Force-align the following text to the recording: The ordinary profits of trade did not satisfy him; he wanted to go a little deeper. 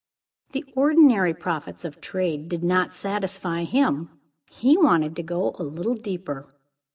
The 0.53 0.65
ordinary 0.75 1.31
profits 1.35 1.85
of 1.85 2.01
trade 2.01 2.49
did 2.49 2.63
not 2.63 2.91
satisfy 2.91 3.65
him; 3.65 4.09
he 4.49 4.75
wanted 4.75 5.15
to 5.17 5.21
go 5.21 5.55
a 5.59 5.63
little 5.63 5.93
deeper. 5.93 6.49